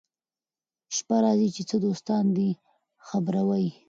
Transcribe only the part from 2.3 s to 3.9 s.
دي خبروه يې